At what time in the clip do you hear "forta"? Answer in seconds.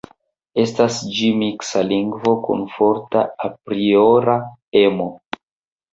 2.77-3.23